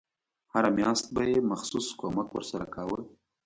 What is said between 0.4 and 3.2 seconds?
هره میاشت به یې مخصوص کمک ورسره کاوه.